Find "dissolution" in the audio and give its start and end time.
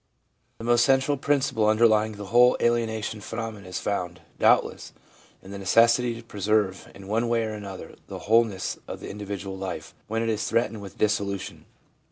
10.97-11.65